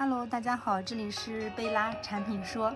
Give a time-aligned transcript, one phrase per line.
[0.00, 2.72] Hello，大家好，这里是贝拉产品说，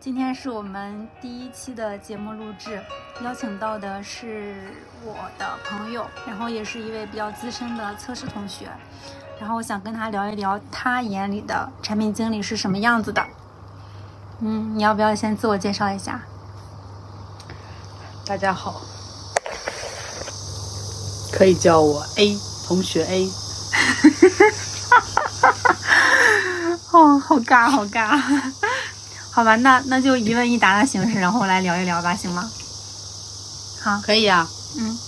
[0.00, 2.82] 今天是我们第一期的节目录制，
[3.22, 4.72] 邀请到的是
[5.04, 8.70] 我的朋友，然后也是一位比较资深的测试同学，
[9.38, 13.22] 然后我想跟他聊一聊他眼里的产品经理是什么样子的。
[14.40, 16.22] 嗯，你要不要先自我介绍一下？
[18.24, 18.80] 大家好，
[21.30, 22.34] 可以叫我 A
[22.66, 23.30] 同学 A。
[26.92, 28.18] 哦，好尬，好尬。
[29.32, 32.50] 好吧，那那就一问一答的形式，然后来聊一聊吧，行吗？
[33.82, 34.48] 好，可以啊。
[34.78, 34.98] 嗯，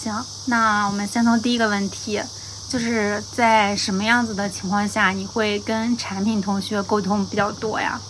[0.00, 0.12] 行。
[0.46, 2.20] 那我们先从第一个问题，
[2.68, 8.00] 就是在什么样子的情况下，你会跟产品同学沟通比较多呀？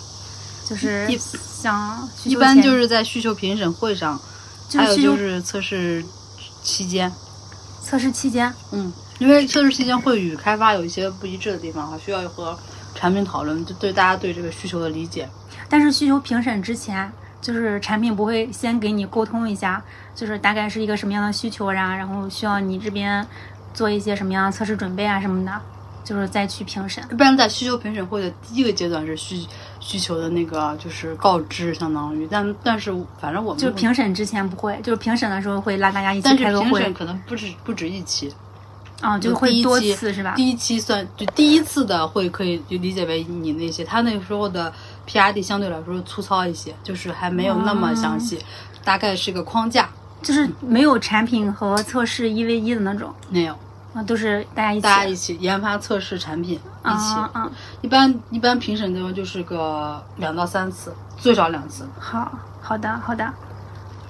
[0.67, 1.19] 就是一
[1.63, 4.19] 像一般就是在需求评审会上，
[4.75, 6.05] 还有就是测试
[6.63, 7.13] 期间。
[7.83, 12.59] 测试期间，嗯，因为测试期间会与开发有一些不一致的地方，哈，需要和
[12.99, 15.29] 产品讨论，就对大家对这个需求的理解。
[15.69, 19.81] 但是需求评审之前，就是产品不会先给你沟通一下，
[20.17, 23.25] 就是大概是一个什么样的需求呀，然后需要你这边
[23.73, 25.53] 做一些什么样的测试准备啊什么的，
[26.03, 27.05] 就是再去评审。
[27.13, 29.47] 一般在需求评审会的第一个阶段是需
[29.79, 38.35] 需求的那个就是告知，相当于，但但是反正我们就是评审之前不会，就是评审的时候会拉大家一起开个会评审，可能不止不止一期，
[39.01, 40.35] 啊、就会多次是吧？
[40.35, 44.73] 第一期算就第一次的会可以就理解为你那些，他那个时候的
[45.07, 48.39] PRD 相对来说粗糙一些，就是还没有那么详细，
[48.83, 49.89] 大概是个框架，
[50.21, 53.55] 就是没有产品和测试一 v 一的那种，没有
[53.95, 54.83] 啊，都是大家一起。
[54.83, 57.15] 大家一起研发、测试产品一起。
[57.15, 61.89] 啊啊，一般一般评审的话就是个两到三次，最少两次。
[62.01, 63.33] 好好的好的，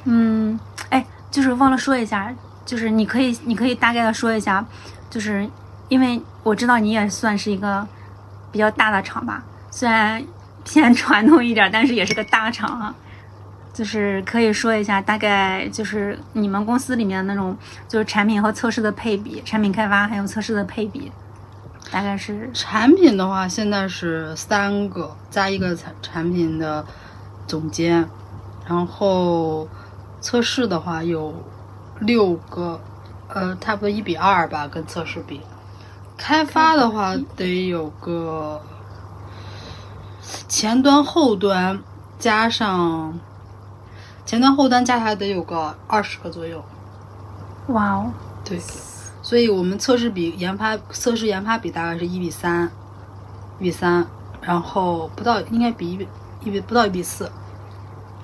[0.05, 0.59] 嗯，
[0.89, 2.35] 哎，就是忘了说一下，
[2.69, 4.63] 就是你可以你可以大概的说一下，
[5.09, 5.49] 就是
[5.89, 7.87] 因为我知道你也算是一个
[8.53, 10.23] 比较大的厂吧，虽然
[10.65, 12.95] 偏传统一点，但是也是个大厂啊。
[13.73, 17.57] 就是可以说一下，大概就是你们公司里面那种，
[17.89, 21.13] 就是产品和测试的配比，产品开发还有测试的配比，
[21.89, 26.85] 大概是产品的话，现在是三个加一个产产品的
[27.47, 28.05] 总监，
[28.67, 29.69] 然后
[30.21, 31.33] 测试的话有
[32.01, 32.81] 六个，
[33.29, 35.41] 呃，差不多一比二吧，跟测试比。
[36.17, 38.61] 开发的话得有个
[40.49, 41.81] 前端后端
[42.19, 43.19] 加上
[44.27, 46.65] 前端后端加起来得有个二十个左右。
[47.69, 48.11] 哇哦，
[48.45, 48.59] 对，
[49.23, 52.71] 所以我们测试比研发测试研发比大概是一比三，
[53.59, 54.07] 一比三，
[54.41, 56.09] 然后不到应该比一比
[56.43, 57.31] 一比不到一比四，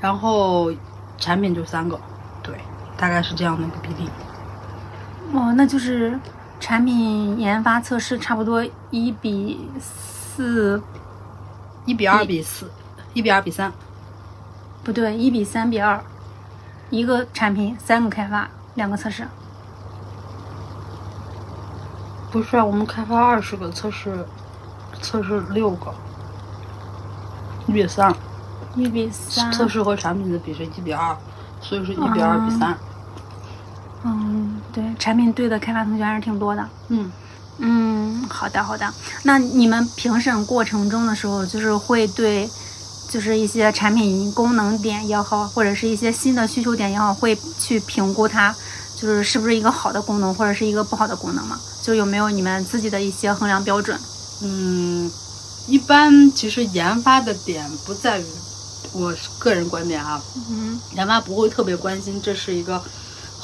[0.01, 0.73] 然后
[1.19, 2.03] 产品就三个，对，
[3.05, 4.09] 大概是这样的一个比例。
[5.35, 6.19] 哦，那就是
[6.59, 10.83] 产品研发测试差不多一比四，
[11.85, 12.71] 一比二比四，
[13.13, 13.71] 一比二比三，
[14.83, 16.03] 不对，一比三比二，
[16.89, 19.27] 一个产品三个开发，两个测试。
[22.33, 24.27] 不是啊，我们开发二十个测试，
[25.03, 25.93] 测试六个，
[27.67, 28.15] 一比三，
[28.77, 31.15] 一比三，测试和产品的比是一比二，
[31.61, 32.73] 所以是一比二比三。
[32.73, 32.94] 嗯，
[34.75, 36.69] 对，产品对的开发同学还是挺多的。
[36.89, 37.13] 嗯，
[37.59, 38.93] 嗯，好的好的。
[39.23, 42.51] 那你们评审过程中的时候，就是会对，
[43.09, 48.53] 就是一些产品功能点也好，或者是一些新的需求点也好，会去评估它，
[48.97, 51.57] 就是是不是一个好的功能，或者是一个不好的功能吗？
[51.81, 53.97] 就有没有你们自己的一些衡量标准？
[54.43, 55.09] 嗯，
[55.69, 58.25] 一般其实研发的点不在于
[58.93, 60.21] 我个人观点啊，
[60.51, 62.83] 嗯研发不会特别关心这是一个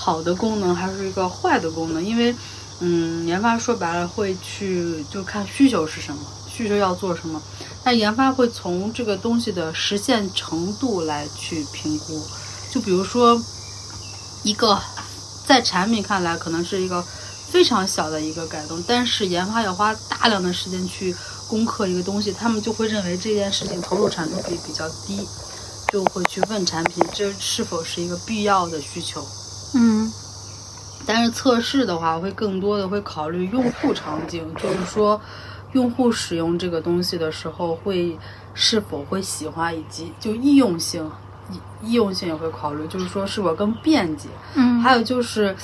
[0.02, 2.34] 好的功能还是一个坏的功能，因为
[2.78, 7.38] 嗯，研发说白了会去就看需求是什么，需求要做什么，
[7.84, 12.26] 那研发会从这个东西的实现程度来去评估，
[12.70, 13.38] 就比如说
[14.42, 14.80] 一个
[15.46, 17.04] 在产品看来可能是一个
[17.50, 21.14] 非常小的一个改动，但是研发要花大量的时间去
[21.46, 25.28] 攻克一个东西，他们就会认为这件事情投入产出比比较低，
[25.92, 29.22] 就会去问产品这是否是一个必要的需求。
[29.74, 30.10] 嗯
[31.06, 35.20] 但是测试的话，会更多的会考虑用户场景，就是说，
[35.72, 38.16] 用户使用这个东西的时候会
[38.54, 41.10] 是否会喜欢，以及就易用性，
[41.50, 44.28] 易易用性也会考虑，就是说是否更便捷。
[44.54, 45.56] 嗯，还有就是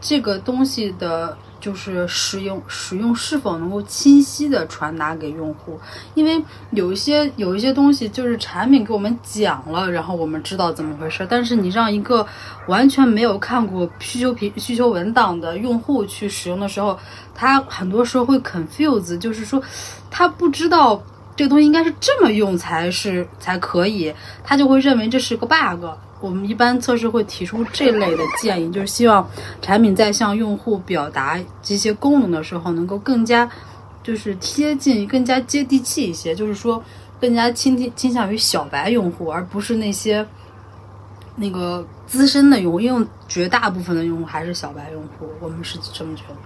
[0.00, 5.78] 这个东西的就是使用使用是否能够清晰的传达给用户，
[6.14, 12.26] 因为有一些有一些东西就是产品给我们讲了，然后我们知道怎么回事，但是你让一个
[12.66, 16.98] 完全没有看过需求品需求文档的用户去使用的时候，
[17.34, 19.62] 他很多时候会 confuse，就是说
[20.10, 21.00] 他不知道
[21.36, 25.84] 这个东西应该是这么用才是才可以，他就会认为这是个 bug。
[26.20, 29.26] 我们一般测试会提出这类的建议，就是希望
[29.62, 33.48] 产品在向用户表达这些功能的时候，能够更加
[34.02, 36.82] 就是贴近、更加接地气一些，就是说
[37.20, 40.26] 更加倾倾倾向于小白用户，而不是那些
[41.36, 46.36] 那个资深的用户，因为绝大部分的用户还是小白用户，我们是这么觉得。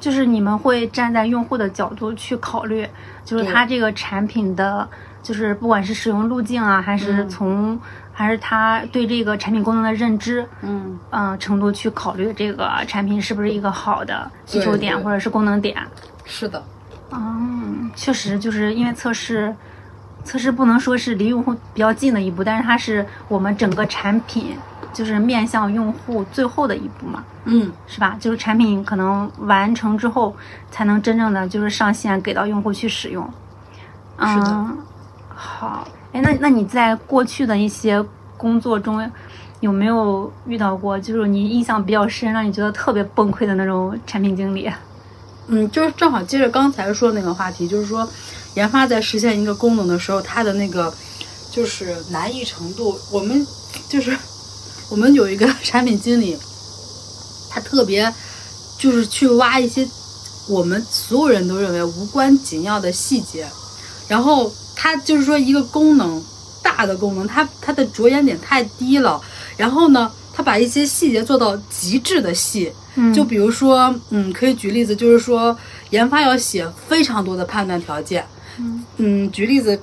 [0.00, 2.86] 就是你们会站在用户的角度去考虑，
[3.24, 3.52] 就是对。
[3.52, 4.86] 它这个产品的，
[5.22, 7.28] 就是不管是使用路径啊，还是嗯。
[7.28, 7.80] 从，
[8.16, 15.76] 还是他对这个产品功能的认知，嗯，嗯、程度去考虑这个产品是不是一个好的需求点或者是功能点。
[16.24, 16.62] 是的，
[17.10, 19.54] 嗯，确实就是因为测试，
[20.24, 24.56] 测试不能说是离用户比较近的一步，但是它是我们整个产品
[24.92, 27.24] 就是面向用户最后的一步嘛。
[27.46, 28.16] 嗯，是吧？
[28.18, 30.34] 就是产品可能完成之后，
[30.70, 33.28] 才能真正的就是上线给到用户去使用。
[34.20, 34.78] 是的嗯，
[35.34, 38.00] 好，哎，那那你在过去的一些
[38.36, 39.10] 工作中，
[39.58, 44.70] 有没有遇到过就是你印象比较深，让你觉得特别崩溃的那种产品经理？
[45.48, 48.08] 嗯，就是正好接着刚才说那个话题，就是说，
[48.54, 50.94] 研发在实现一个功能的时候，它的那个
[51.50, 53.44] 就是难易程度，我们
[53.88, 54.16] 就是
[54.90, 56.38] 我们有一个 产品经理，
[57.50, 58.14] 他特别
[58.78, 59.84] 就是去挖一些
[60.48, 63.48] 我们所有人都认为无关紧要的细节，
[64.06, 66.22] 然后他就是说一个功能
[66.62, 69.20] 大的功能，它它的着眼点太低了，
[69.56, 75.56] 然后呢，它把一些细节做到极致的细，嗯就比如说，嗯，可以举例子，就是说
[75.90, 78.24] 研发要写非常多的判断条件。
[78.58, 79.78] 嗯嗯，举例子，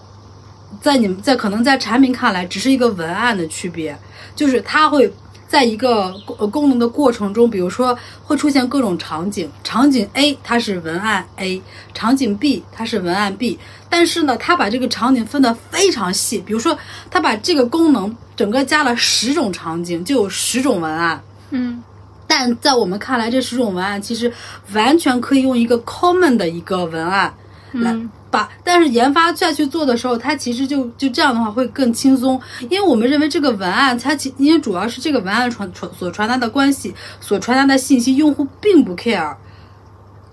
[0.81, 3.97] 在你们在可能在产品看来只是一个文案的区别，
[4.35, 5.13] 就是它会
[5.51, 11.62] 在一个呃功能的过程中，比如说会出现各种场景，场景 A 它是文案 A，
[11.94, 13.59] 场景 B 它是文案 B，
[13.89, 16.77] 但是呢，它把这个场景分得非常细，比如说
[17.09, 21.21] 它把这个功能整个加了十种场景，就有十种文案。
[21.50, 21.83] 嗯
[22.25, 24.31] 但在我们看来，这十种文案其实
[24.71, 27.33] 完全可以用一个 common 的一个文案
[27.73, 32.39] 来嗯把，但是研发再去做的时候，它其实就就这样的话会更轻松，
[32.69, 39.35] 因为我们认为这个文案它其因为主要是这个文案传传所传达的关系，所传达的信息，用户并不 care，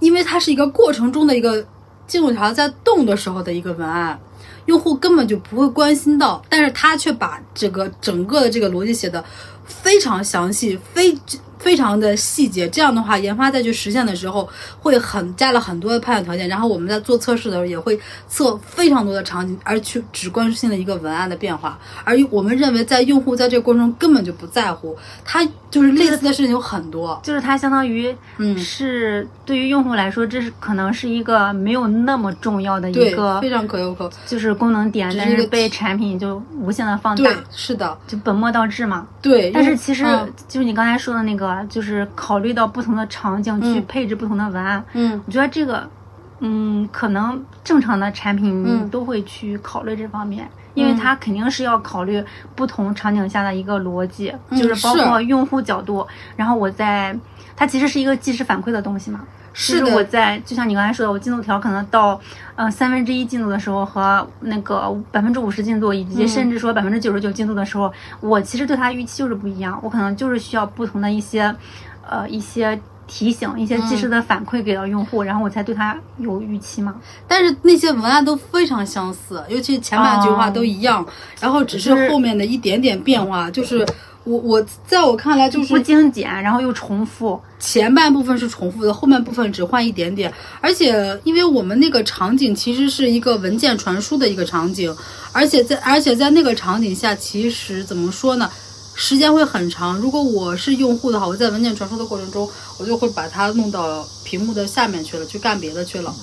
[0.00, 1.67] 因为它是一个过程中的一个
[2.06, 4.19] 进度条在动的时候的一个文案。
[4.67, 9.25] 用户根本就不会关心到，但是他却把这个整个的这个逻辑写的
[9.64, 11.17] 非常详细，非
[11.58, 12.69] 非常的细节。
[12.69, 14.49] 这样的话，研发再去实现的时候，
[14.81, 16.49] 会很加了很多的判断条件。
[16.49, 21.78] 然后我们在做测试的时候，也会测非常多的场景，而去只关心了一个文案的变化。
[22.05, 27.20] 而我们认为，在用户在这个过程中根本就不在乎，他就是类似的事情有很多。
[27.22, 39.06] 就是它相当于嗯是对于用户来说，这是可能是一个没有那么重要的一个，非常可有可就是功能点，是但是被产品就无限的放大对，，是的，就本末倒置嘛。
[39.20, 39.50] 对。
[39.50, 43.85] 但是其实嗯就是你刚才说的那个，就是考虑到不同的场景去嗯。
[43.87, 45.21] 配置不同的文案，嗯。
[45.27, 45.89] 我觉得这个，
[46.41, 48.89] 嗯，可能正常的产品嗯。
[48.91, 52.23] 都会去考虑这方面，因为它肯定是要考虑
[52.55, 56.06] 不同场景下的一个逻辑，嗯就是包括用户角度，
[56.37, 57.17] 然后我在
[57.56, 59.21] 它其实是一个即时反馈的东西嘛。
[59.58, 62.18] 是的我在就像你刚才说的，我进度条可能到
[62.54, 71.52] 呃三分之一进度的时候和那个百分之五十进度，以及嗯甚至说百分之九十九进度的时候，我其实对它预期就是不一样，我可能就是需要不同的一些
[72.09, 76.94] 呃一些提醒、一些及嗯时的反馈给到用户，然后我才对它有预期嘛。
[77.26, 81.04] 但是那些文案都非常相似，尤其前半句话都一样，
[81.40, 83.50] 然后只是后面的一点点变化。
[83.50, 83.85] 就是
[84.28, 87.40] 我我在我看来，就是不是精简，然后又重复。
[87.58, 90.32] 前半部分是重复的，后半部分只换一点点。
[90.61, 94.94] 而且因为我们那个场景其实是一个文件传输的一个场景，
[95.32, 98.50] 而且在而且在那个场景下，其实怎么说呢？
[98.94, 99.97] 时间会很长。
[99.97, 106.14] 如果我是用户的话，我在文件传输的过程中，我就会把它弄到屏幕的下面去了，去干别的去了。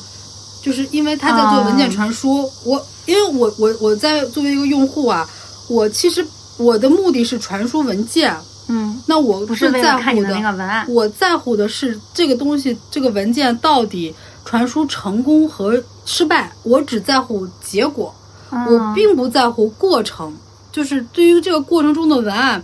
[0.62, 5.30] 就是因为他在做文件传输，我因为我我我在作为一个用户啊，
[5.70, 6.26] 我其实
[6.58, 8.36] 我的目的是传输文件，
[8.68, 10.86] 嗯，那我不是在乎的那个文案。
[10.90, 14.14] 我在乎的是这个东西，这个文件到底
[14.46, 18.14] 传输成功和失败，我只在乎结果，
[18.50, 20.36] 我嗯并不在乎过程。
[20.72, 22.62] 就是对于这个过程中的文案，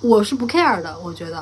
[0.00, 0.96] 我是不 care 的。
[1.02, 1.40] 我觉得，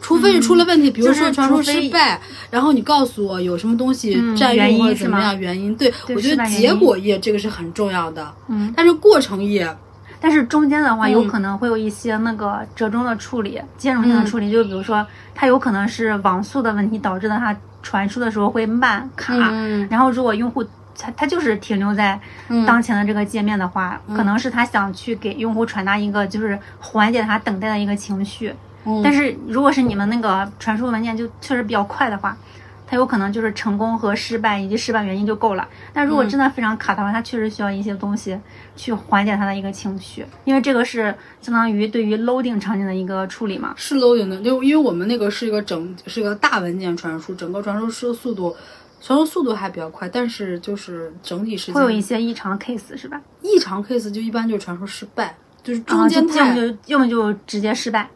[0.00, 2.20] 除非是出了问题，比如说传输失败，
[2.50, 9.72] 然后你告诉我有什么东西嗯占原因用或者怎么样原因，对对我觉得结果页这个是很重要的，嗯，但是过程页，
[10.20, 19.34] 但是中间的话，有嗯可能会有一些那个折中的处理、兼容性的嗯处理，就比如说它有可能是网速的问题导致的，它传输的时候会慢卡。
[19.52, 20.64] 嗯然后如果用户
[21.00, 28.52] 他他就是停留在嗯当前的这个界面的话，嗯可能是他想去给用户传达一个就是缓解他等待的一个情绪。
[28.84, 32.36] 嗯但是如果是你们那个传输文件就确实比较快的话，
[32.90, 35.68] 它有可能就是成功和失败以及失败原因就够了。
[35.92, 38.38] 但如果嗯真的非常卡的话，它确实需要一些东西
[38.74, 43.74] 去缓解它的一个情绪，因为这个是相当于对于 loading 场景的一个处理嘛。
[43.76, 48.56] 是 loading 的，就因为我们那个是一个整是一个大文件传输，整个传输速速度
[49.00, 53.20] 传输速度还比较快，但是就是整体时间会有一些异常 case 是吧？
[53.42, 58.08] 异常 case 就一般就是传输失败，就是中间太、就要么就要么就直接失败。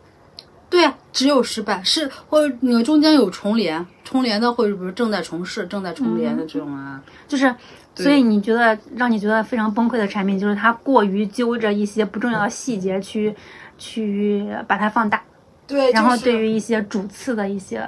[0.72, 6.98] 对啊，只有失败是或者那个中间有重连，重连的或者比如正在重试、正在重连的这种啊，
[7.28, 7.54] 就是，
[7.94, 13.36] 所以你觉得让你觉得非常崩溃的产品，就是它过于揪着一些不重要的细节去
[13.76, 15.22] 去把它放大，
[15.66, 17.86] 对，然后对于一些主次的一些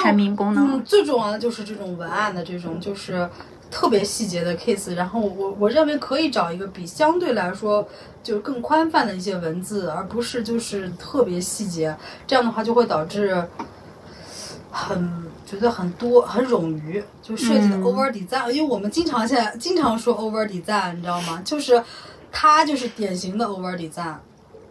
[0.00, 0.74] 产品功能。
[0.74, 3.28] 嗯，，最重要的就是这种文案的这种就是
[3.70, 7.86] 特别细节的 case，然后我我认为可以找一个比相对来说
[8.22, 11.96] 就是更宽泛的一些文字，而不是就是特别细节，
[12.26, 13.44] 这样的话就会导致
[14.70, 21.40] 很觉得很多很冗余，就设计的嗯 over design，、因为我们经常现在经常说 over design，你知道吗？
[21.44, 21.82] 就是
[22.30, 24.16] 它就是典型的 over design。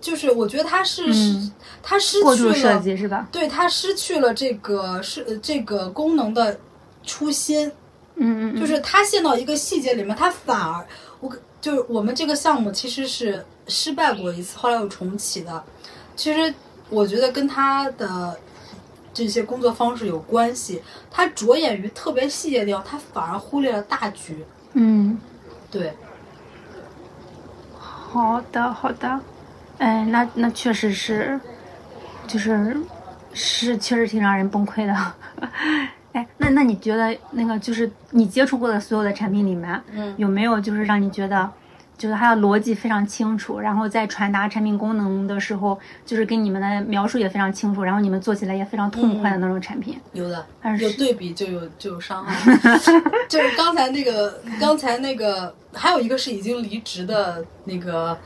[0.02, 3.28] 就是我觉得他是，嗯他失去了设计是吧？
[3.32, 6.60] 对他失去了这个是呃这个功能的
[7.04, 7.72] 初心，
[8.18, 10.86] 嗯就是他陷到一个细节里面，他反而
[11.20, 11.30] 我
[11.60, 15.64] 就是我们这个项目其实是失败过一次，后来又重启的。
[16.16, 16.54] 其实
[16.90, 18.40] 我觉得跟他的
[19.14, 20.82] 这些工作方式有关系，
[21.12, 24.46] 他着眼于特别细节的地方，他反而忽略了大局。
[24.74, 25.18] 嗯，
[25.70, 25.94] 对，
[27.78, 29.20] 好的好的，
[29.78, 31.40] 哎，那那确实是，
[32.28, 32.78] 就是
[33.34, 35.14] 是确实挺让人崩溃的。
[36.16, 41.50] 哎，那那你觉得那个就是你接触过的所有的产品里面，嗯有没有就是让你觉得，
[41.98, 50.00] 就是它的逻辑非常清楚，然后在传达产品功能的时候，就是跟你们的描述也非常清楚，然后你们做起来也非常痛快的那种产品？
[50.14, 52.58] 有的但是有对比就有就有伤害，
[53.28, 58.18] 就是刚才那个刚才那个还有一个是已经离职的那个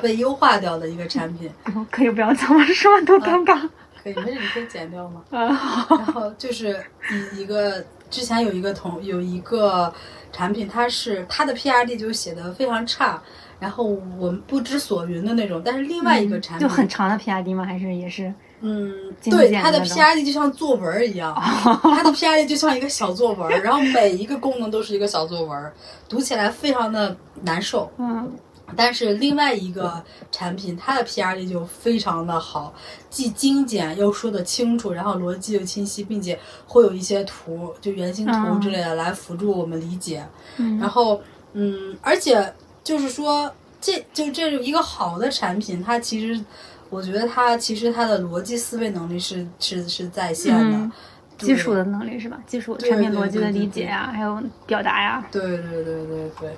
[0.00, 1.50] 被优化掉的一个产品，
[1.90, 3.68] 可以不要这么说，多尴尬。
[4.04, 5.24] 可以没事，你可以剪掉吗？
[5.30, 6.78] 啊，然后就是
[7.10, 9.92] 一一个之前有一个同有一个
[10.30, 13.22] 产品，它是它的 PRD 就写的非常差，
[13.58, 15.62] 然后我们不知所云的那种。
[15.64, 17.64] 但是另外一个产品、嗯就很长的 PRD 吗？
[17.64, 18.32] 还是也是？
[18.66, 21.34] 嗯，精对，它的 PRD 就像作文儿一样，
[21.82, 25.72] 它的 PRD 就像一个小作文儿，然后每一个功能都是一个小作文儿，
[26.08, 27.90] 读起来非常的难受。
[27.98, 28.32] 嗯
[28.76, 30.02] 但是另外一个
[30.32, 32.74] 产品，它的 PRD 就非常的好，
[33.10, 40.26] 既精简又说得清楚，然后逻辑又清晰，并且会有一些图，就原型图之类的来辅助我们理解。
[40.56, 41.20] 嗯然后，
[41.52, 42.52] 嗯，而且
[42.82, 46.44] 就是说，这就这是一个好的产品，它其实，
[46.90, 50.76] 我觉得它其实它的逻辑思维能力是是是在线的。
[50.76, 50.92] 嗯
[51.36, 52.38] 对技术的能力是吧？
[52.46, 56.56] 技术对产品逻辑的理解呀，还有表达呀，对对对对对，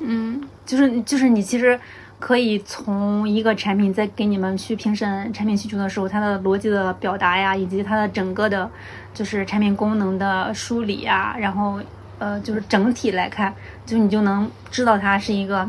[0.00, 1.78] 嗯，就是就是你其实
[2.18, 8.70] 可以从一个产品在给你们去评审产品需求的时候，它的逻辑的表达呀，以及它的整个的，
[9.14, 11.78] 就是产品功能的梳理呀，然后
[12.18, 13.54] 呃，就是整体来看，
[13.86, 15.68] 就你就能知道它是一个，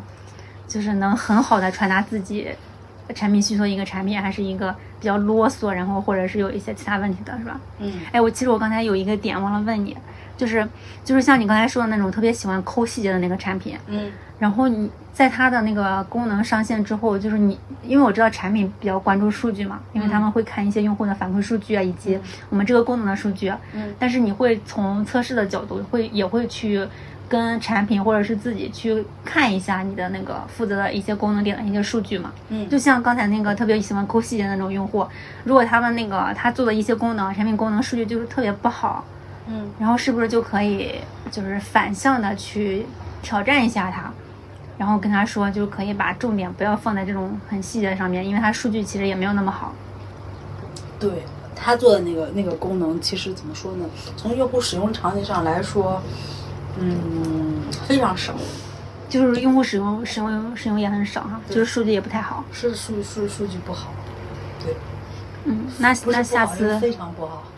[0.68, 2.48] 就是能很好的传达自己
[3.16, 7.60] 产品需求的一个产品，还是一个比较啰嗦，然后或者是有一些其他问题的，是吧？
[7.80, 9.98] 嗯哎，我其实我刚才有一个点忘了问你，
[10.42, 10.68] 就是
[11.06, 14.12] 就是像你刚才说的那种特别喜欢抠细节的那个产品，嗯。
[14.40, 22.20] 然后你在它的那个功能上线之后，就是你因为我知道产品比较关注数据嘛，因为他们会看一些用户的反馈数据啊，以及
[22.50, 23.94] 我们这个功能的数据，嗯。
[24.00, 26.88] 但是你会从测试的角度会也会去。
[27.32, 35.08] 跟产品或者是自己去看一下你的那个负责的一些功能点的一些数据嘛，嗯，就像刚才那个特别喜欢抠细节的那种用户，
[35.46, 39.06] 如果他们那个他做的一些功能、产品功能数据就是特别不好，
[39.54, 40.96] 嗯然后是不是就可以
[41.30, 42.86] 就是反向的去
[43.22, 44.12] 挑战一下他，
[44.78, 49.74] 然后跟他说，就可以把重点不要放在这种很细节上面，因为他数据其实也没有那么好。
[51.00, 51.24] 对
[51.56, 53.86] 他做的那个那个功能，其实怎么说呢？
[54.16, 56.02] 从用户使用场景上来说，
[56.80, 58.34] 嗯，非常少，
[59.10, 62.44] 就是用户使用使用使用也很少哈，就是数据也不太好。
[62.52, 63.92] 是数数数据不好。
[64.64, 64.76] 对，
[65.46, 67.44] 嗯，那那下次非常不好。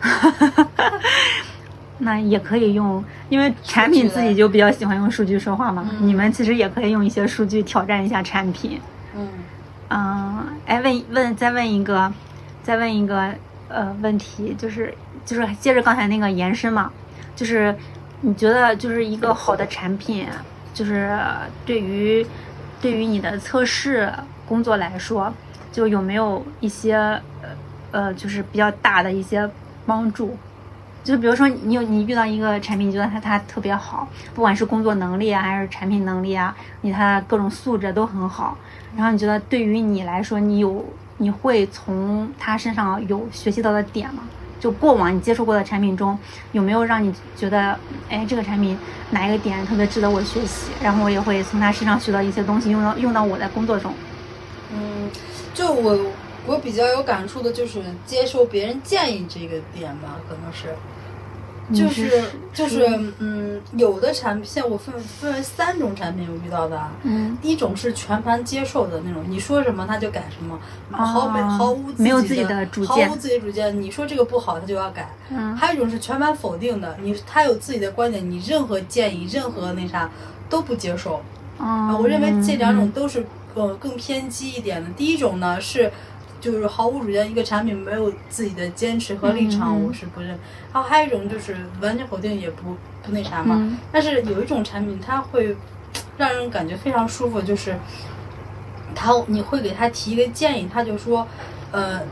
[1.98, 5.88] 那也可以用，因为产品自己就比较喜欢用数据说话嘛。
[5.92, 8.80] 嗯你们其实也可以用一些数据挑战一下产品。
[9.14, 9.28] 嗯
[9.90, 12.12] 嗯，哎，问问再问一个，
[12.62, 13.32] 再问一个
[13.68, 14.92] 呃问题，就是
[15.24, 16.90] 就是接着刚才那个延伸嘛，
[17.36, 17.74] 就是
[18.22, 20.26] 你觉得就是一个好的产品，
[20.72, 21.16] 就是
[21.64, 22.26] 对于
[22.80, 24.12] 对于你的测试
[24.48, 25.32] 工作来说，
[25.70, 27.22] 就有没有一些呃
[27.92, 29.48] 呃就是比较大的一些
[29.86, 30.36] 帮助？
[31.04, 38.56] 就比如说你有你遇到一个产品，你觉得它它特别好，不管是工作能力啊，还是产品能力啊，你它各种素质都很好。
[38.96, 40.82] 然后你觉得对于你来说，你有
[41.18, 44.22] 你会从他身上有学习到的点吗？
[44.58, 46.18] 就过往你接触过的产品中，
[46.52, 48.78] 有没有让你觉得，哎，这个产品
[49.10, 50.70] 哪一个点特别值得我学习？
[50.82, 53.92] 然后我也会从他身上学到一些东西，用到用到我的工作中。
[54.72, 55.10] 嗯，
[55.52, 55.98] 就我
[56.46, 60.74] 我比较有感触的就是接受别人建议这个点吧，可能是。
[61.72, 62.86] 就是就是
[63.18, 66.92] 嗯，有的产品，现在我分分为三种产品，我遇到的啊。
[67.04, 70.58] 嗯第一种是全盘接受的那种，你说什么他就改什么，
[70.92, 73.80] 哦毫没毫无没有自自己的主见毫无自己主见。
[73.80, 75.08] 你说这个不好，他就要改。
[75.30, 80.10] 嗯还有一种是全盘否定的，你他有自己的观点，你任何建议、任何那啥
[80.50, 81.22] 都不接受。
[81.58, 84.90] 啊，嗯，我认为这两种嗯都是呃更偏激一点的。
[84.90, 85.90] 第一种呢是。
[86.44, 90.28] 就是毫无主见，一个产品没有自己的坚持和立场，我是不认。
[90.74, 93.56] 然后还有一种就是完全否定，也不不那啥嘛。
[93.58, 95.56] 嗯但是有一种产品，它会
[96.18, 97.74] 让人感觉非常舒服，就是
[98.94, 101.26] 他你会给他提一个建议，他就说，
[101.72, 102.02] 呃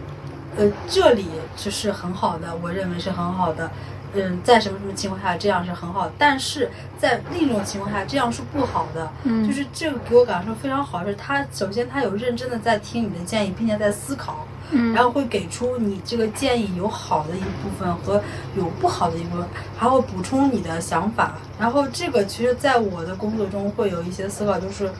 [0.56, 3.70] 呃，这里就是很好的，我认为是很好的。
[4.14, 9.10] 嗯，在什么什么情况下这样是很好，但是在另一种情况下这样是不好的。
[9.24, 18.22] 嗯就是这个给我感受非常好，是他首先他有认真的在听你的建议，并且在思考，嗯，然后会给出你这个建议有好的一部分和
[18.56, 19.46] 有不好的一部分，
[19.78, 21.38] 还会补充你的想法。
[21.58, 24.90] 然后这个其实在我的工作中会有一些思考，就是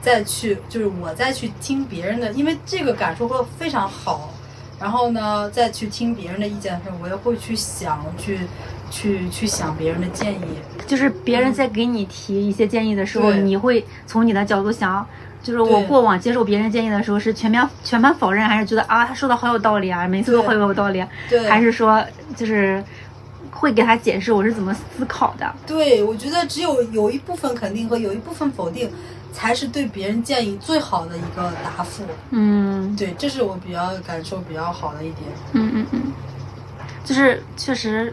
[0.00, 4.31] 再去就是我再去听别人的，因为这个感受会非常好。
[4.82, 8.40] 然后呢，再去听别人的意见的时候，我也会去想，去
[8.90, 10.58] 去去想别人的建议。
[10.86, 13.40] 就是别人在给你提一些建议的时候，对。
[13.40, 15.06] 你会从你的角度想，
[15.40, 20.48] 就是我过往接受别人建议的时候是全面全盘否认，还是觉得啊他说的好有道理啊，每次都对。
[20.48, 22.82] 好有道理，对，还是说就是
[23.52, 25.54] 会给他解释我是怎么思考的？
[25.64, 28.90] 对，我觉得只有有一部分肯定和有一部分否定，
[29.32, 32.02] 才是对别人建议最好的一个答复。
[32.30, 35.20] 嗯对，这是我比较感受比较好的一点。
[35.52, 36.00] 嗯嗯嗯，
[37.04, 38.12] 就是确实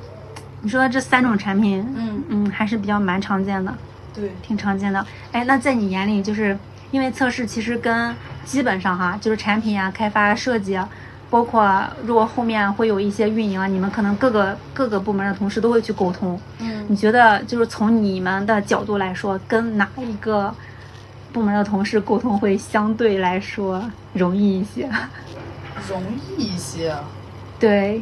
[0.61, 3.73] 你说的这三种产品，嗯，嗯还是比较蛮常见的。
[4.13, 5.03] 对，挺常见的。
[5.31, 6.57] 哎，那在你眼里，就是
[6.91, 10.89] 因为测试其实跟基本上哈，就是产品啊、开发、设计啊，
[11.29, 16.39] 包括如果后面会有一些运营啊，你们可能各个各个部门的同事都会去沟通。
[16.59, 20.53] 嗯你觉得就是从你们的角度来说，跟哪一个
[21.31, 24.89] 部门的同事沟通会相对来说容易一些？
[25.87, 26.01] 容
[26.37, 26.95] 易一些。
[27.59, 28.01] 对，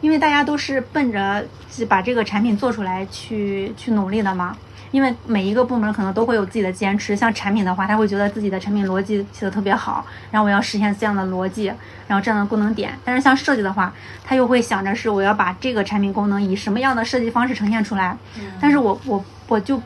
[0.00, 4.56] 因为大家都是奔着是把这个产品做出来去去努力的嘛。
[4.92, 11.72] 因为每一个部门可能都会有自己的坚持，像产品的话，他会觉得自己的产品逻辑写的特别好，然后我要实现这样的逻辑，
[12.06, 12.96] 然后这样的功能点。
[13.04, 18.16] 但是像设计的话，他又会想着是我要把这个产品功能以什么样的设计方式呈现出来。
[18.38, 19.82] 嗯但是我我我就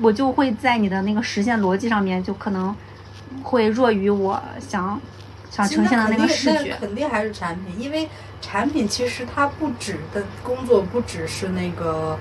[0.00, 2.74] 我就会在你的那个实现逻辑上面，就可能
[3.42, 5.00] 会弱于我想
[5.50, 6.76] 想呈现的那个视觉。
[6.80, 8.08] 肯定还是产品，因为
[8.40, 12.18] 产品其实它不止的工作不只是那个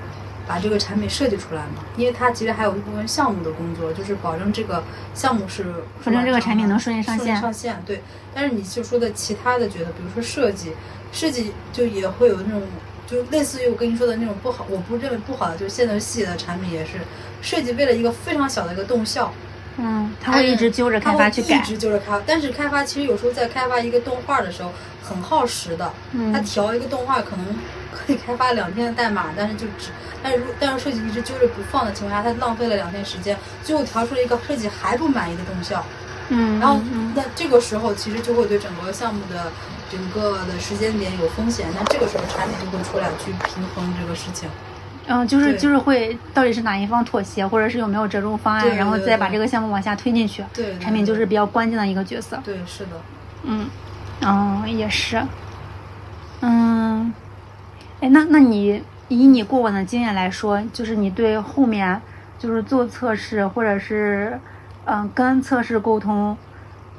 [0.48, 4.84] 把这个产品设计出来嘛，因为它其实还有一部分项目的工作，就是保证这个
[5.14, 5.66] 项目是
[6.04, 8.02] 保证这个产品能顺利上线上线对，
[8.34, 10.72] 但是你就说的其他的觉得，比如说设计，
[11.12, 12.62] 设计就也会有那种。
[13.10, 16.98] 就类似于我跟你说的那种不好，我不认为不好的，就是现在系的产品也是
[17.42, 19.32] 设计为了一个非常小的一个动效，
[19.78, 21.62] 嗯，他会一直揪着开发去改一。
[21.62, 22.22] 直揪着开发。
[22.26, 27.46] 但是开发其实有时候在开发一个动画的时候很耗时的，嗯它调一个动画可能
[27.92, 29.90] 可以开发两天的代码，但是就只
[30.22, 35.84] 但是如但是设计一直揪着不放的情况下，他浪费了两天时间，最后调出了一个设计还不满意的动效。
[36.30, 39.52] 嗯，然后嗯那这个时候其实就会对整个项目的
[39.90, 44.50] 整个的时间点有风险，那这个时候产品就会出来去平衡这个事情。
[45.10, 50.44] 嗯，就是就是会到底是哪一方妥协，或者是有没有折中方案，然后再把这个项目往下推进去。
[50.54, 52.38] 对对产品就是比较关键的一个角色。
[52.44, 53.02] 对，是的，
[53.44, 53.70] 嗯，
[54.24, 55.24] 哦，也是。
[56.42, 57.14] 嗯，
[58.00, 62.02] 哎，那那你以你过往的经验来说，就是你对后面
[62.38, 64.40] 就是做测试或者是
[64.86, 66.38] 嗯、跟测试沟通，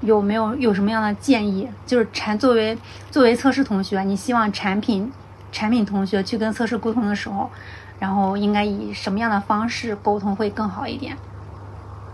[0.03, 1.69] 有没有有什么样的建议？
[1.87, 2.77] 就是产作为
[3.11, 5.11] 作为测试同学，你希望产品
[5.51, 7.49] 产品同学去跟测试沟通的时候，
[7.99, 11.17] 然后应该以什么样的方式沟通会更好一点？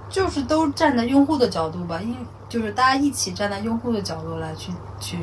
[0.09, 2.15] 就是都站在用户的角度吧，因
[2.49, 4.71] 就是大家一起站在用户的角度来去
[5.01, 5.19] 去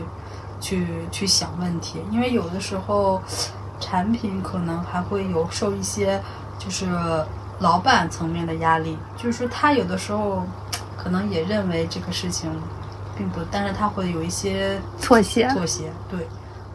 [0.62, 3.22] 去去想问题，因为有的时候
[3.80, 6.22] 产品可能还会有受一些
[6.58, 6.88] 就是
[7.60, 10.44] 老板层面的压力，就是说他有的时候
[10.96, 12.50] 可能也认为这个事情
[13.18, 16.28] 并不，但是他会有一些妥协，妥协，对，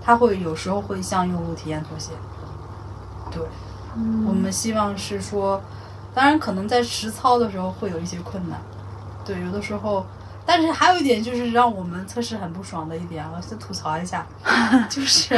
[0.03, 2.11] 他会有时候会向用户体验妥协，
[3.31, 3.43] 对，
[4.27, 5.63] 我们希望是说。
[6.15, 8.59] 当然，可能在实操的时候会有一些困难，
[9.23, 10.03] 对，有的时候，
[10.47, 14.25] 但是还有一点就是让我们测试很不爽的一点，我再吐槽一下，
[14.89, 15.37] 就是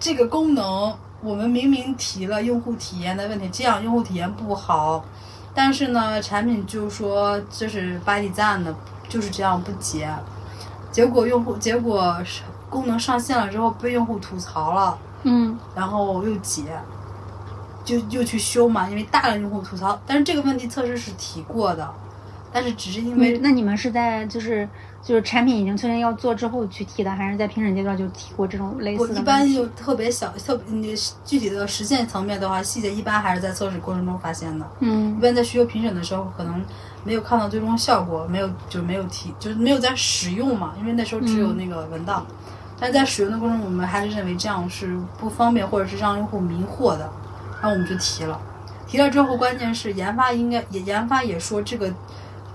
[0.00, 5.04] 这个功能，我们明明提了用户体验的问题，这样用户体验不好，
[5.54, 8.74] 但是呢，产品就说这是 by design 的，
[9.08, 10.12] 就是这样不结，
[10.90, 12.16] 结果用户结果
[12.68, 16.64] 功能上线了之后被用户吐槽了，嗯，然后又结。
[17.84, 21.86] 就又去修嘛，因为大量用户吐槽，但是这个问题测试是提过的，
[22.54, 24.66] 但是只是因为那你们是在就是
[25.02, 29.14] 就是产品已经确定要做之后去提的，还是在评审阶段就提过这种类似的？
[29.14, 34.64] 我一般就特别小，特别你具体的实现层面的话，细节一般还是在测试过程中发现的。
[34.78, 36.64] 嗯，一般在需求评审的时候，可能
[37.02, 42.24] 没有看到最终效果，没有就没有提，就是没有在使用嘛，因为那时候只有那个文档，
[42.78, 47.10] 但是在使用的过程中，我们还是认为这样是不方便，或者是让用户迷惑的。
[47.60, 48.40] 然后我们就提了，
[48.86, 51.92] 提了之后，关键是研发应该也研发也说这个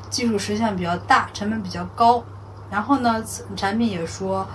[0.09, 2.23] 技术实现比较大，成本比较高。
[2.69, 3.23] 然后呢，
[3.55, 4.47] 产品也说，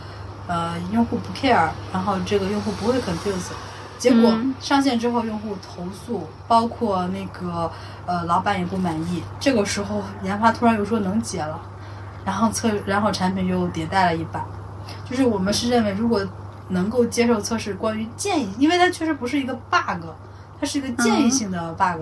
[0.47, 3.53] 呃，用户不 care，然后这个用户不会 confuse。
[3.99, 7.71] 结果上线之后，用户投诉，包括那个
[8.07, 9.23] 呃老板也不满意。
[9.41, 11.61] 这个时候研发突然又说能解了，
[12.25, 14.45] 然后测，然后产品又迭代了一版。
[15.09, 16.21] 就是我们是认为，如果
[16.69, 20.07] 能够接受测试关于建议，因为它确实不是一个 bug。
[20.61, 22.01] 它是一个建议性的 bug，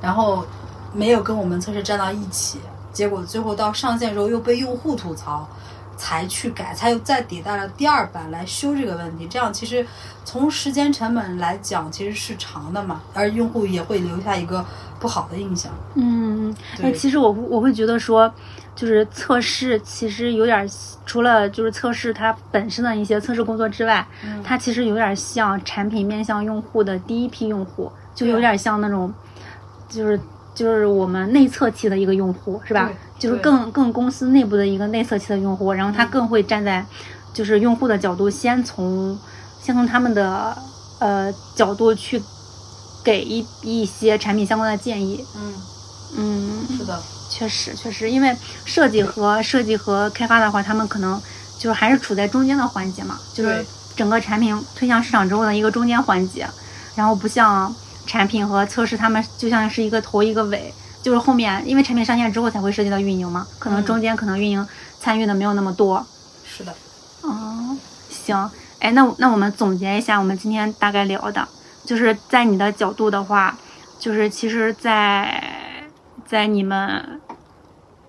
[0.00, 0.46] 然后
[0.92, 2.58] 没有跟我们测试站到一起，
[2.92, 5.48] 结果最后到上线时候又被用户吐槽，
[5.96, 9.26] 才去改，才又再迭代了第二版来修这个问题。
[9.26, 9.86] 这样其实
[10.24, 14.64] 从时间成本来讲，其实是长的嘛，而用户也会留下一个
[14.98, 15.72] 不好的印象。
[15.94, 18.32] 嗯，哎，其实我我会觉得说。
[18.74, 20.66] 就是测试，其实有点
[21.04, 24.04] 除了就是测试它本身的一些测试工作之外，
[24.42, 29.12] 它其实有点像产品面向用户的第一批用户，就有点像那种，
[29.90, 30.18] 就是
[30.54, 32.90] 就是我们内测期的一个用户，是吧？
[33.18, 36.84] 就是更更公司内部的一个内测期的用户，然后他更会站在
[37.32, 39.18] 就是用户的角度，先从
[39.60, 40.56] 先从他们的
[40.98, 42.20] 呃角度去
[43.04, 45.24] 给一一些产品相关的建议。
[45.36, 45.54] 嗯
[46.16, 47.00] 嗯，是的。
[47.30, 48.36] 确实，确实，因为
[48.66, 51.18] 设计和设计和开发的话，他们可能
[51.58, 53.64] 就是还是处在中间的环节嘛，就是
[53.96, 56.46] 整个产品推向市场之后的一个中间环节。
[56.94, 57.74] 然后不像
[58.12, 60.70] 产品和测试，他们就像是一个头一个尾，
[61.00, 64.68] 就是后面因为产品上线之后才会涉及到运营嘛，可能中间可能运营
[65.00, 66.06] 参与的没有那么多。
[66.44, 66.74] 是的。
[67.22, 67.74] 哦，
[68.10, 71.48] 行，哎，那那我们总结一下我们今天大概聊的，
[71.86, 73.56] 就是在你的角度的话，
[73.98, 75.42] 就是其实，在
[76.26, 77.18] 在你们。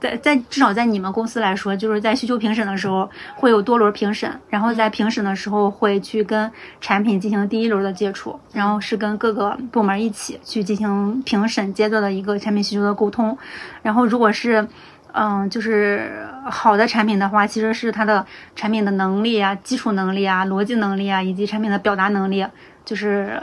[0.03, 13.37] 在在至少在你们公司来说，就是在需求评审的时候会有多轮评审，然后在评审的时候会去跟产品进行第一轮的接触，然后是跟各个部门一起去进行评审阶段的一个产品需求的沟通。
[13.81, 14.67] 然后如果是
[15.13, 18.25] 嗯就是好的产品的话，其实是它的
[18.57, 22.45] 产品的能力啊、基础能力啊、逻辑能力啊，以及产品的表达能力，
[22.83, 23.41] 就是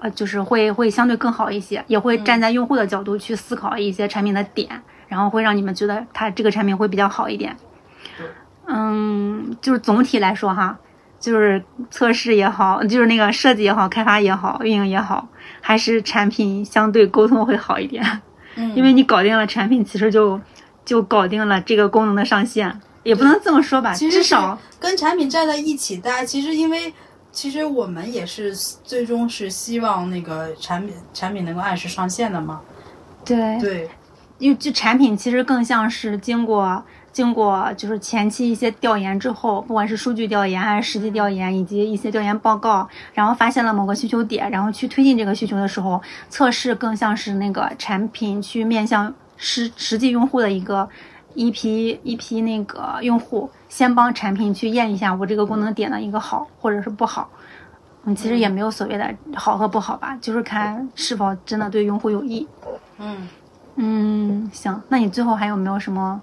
[0.00, 4.80] 呃就是会会相对更好一些，也会站在用户的角度去思考一些产品的点。
[5.12, 7.54] 然后会让你们觉得它这个产品会比较好一点，
[8.66, 10.78] 嗯，就是总体来说哈，
[11.20, 15.28] 就是测试也好，就是那个设计也好，开发也好，运营也好，
[15.60, 18.02] 还是产品相对沟通会好一点，
[18.54, 20.40] 嗯， 因为你搞定了产品，其实就
[20.82, 26.90] 就搞定了这个功能的上线，也不能这么说吧，至少跟产品站在一起，大家其实因为
[27.30, 32.62] 其实我们也是最终是希望那个产品产品能够按时上线的嘛，
[33.26, 33.90] 对对。
[34.42, 50.88] 因为这产品其实更像是经过经过就是前期一些调研之后，不管是数据调研还是实际调研，以及一些调研报告，然后发现了某个需求点，然后去推进这个需求的时候，测试更像是那个产品去面向实实际用户的一个
[51.34, 57.30] 一批一批那个用户，先帮产品去验一下我这个功能点的一个好或者是不好。
[58.04, 62.48] 嗯，其实也没有所谓的好和不好吧，就是看是否真的对用户有益。
[62.98, 63.28] 嗯。
[63.76, 66.20] 嗯，行，那你最后还有没有什么？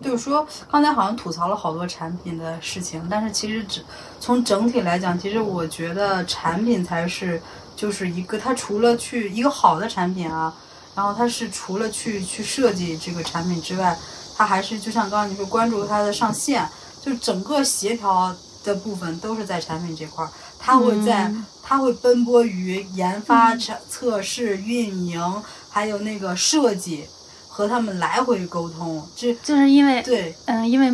[0.00, 3.82] 就是说，刚才好像吐槽了好多产品的事情，但是其实只
[4.20, 7.40] 从整体来讲，其实我觉得产品才是
[7.74, 10.54] 就是一个，它除了去一个好的产品啊，
[10.94, 13.96] 然后它是除了去去设计这个产品之外，
[14.36, 16.68] 它还是就像刚刚你说关注它的上线，
[17.00, 25.42] 就整个协调的部分都是在产品这块儿，它会在、它会奔波于研发、测测试、运营，
[25.76, 27.04] 还有那个设计。
[27.48, 30.92] 和他们来回沟通，这就是因为对，嗯，因为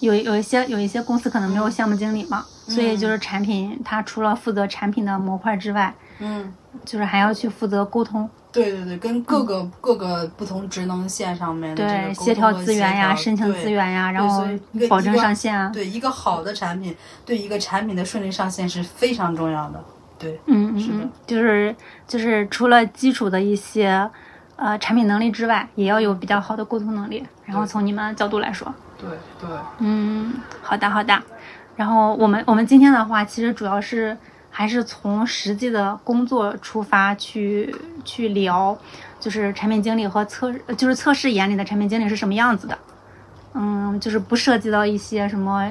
[0.00, 6.50] 有有一些有一些公司可能没有嗯项目经理嘛，所以就是产品它除了负责产品的模块之外，嗯，
[6.82, 14.46] 就是还要去负责沟通，对对对，跟各个、各个不同职能线上面的这个嗯对，沟协调资源呀、申请资源呀，然后
[14.88, 15.70] 保证上线啊。
[15.74, 19.84] 对一个好的产品，对一个产品的顺利上线是非常重要的。
[20.18, 21.74] 对，嗯嗯是的嗯，就是
[22.06, 24.08] 就是除了基础的一些
[24.56, 27.24] 呃产品能力之外，也要有比较好的沟通能力。
[27.44, 29.08] 然后从你们的角度来说，对
[29.40, 31.18] 对，嗯，好的好的。
[31.76, 34.16] 然后我们我们今天的话，其实主要是
[34.50, 38.76] 还是从实际的工作出发去去聊，
[39.20, 42.76] 就是产品经理和测就是测试眼里的产品经理是什么样子的。
[43.54, 45.70] 嗯，就是不涉及到一些什么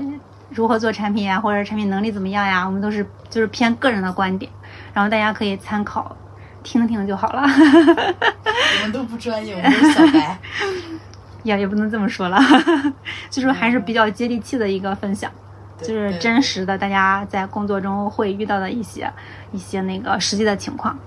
[0.49, 4.51] 如何做产品呀，或者产品能力怎么样呀，我们都是就是偏个人的观点，
[4.93, 6.15] 然后大家可以参考
[6.63, 7.41] 听听就好了。
[7.45, 10.37] 我们都不专业，我们都是小白。
[11.43, 12.39] 也也不能这么说了，
[13.29, 15.31] 就是还是比较接地气的一个分享。
[15.79, 19.09] 对就是真实的，大家在工作中会遇到的一些
[19.51, 20.97] 一些那个实际的情况。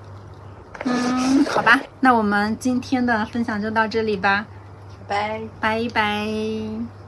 [0.85, 4.47] 嗯，好吧，那我们今天的分享就到这里吧，
[5.07, 5.41] 拜。
[5.61, 7.00] 拜拜。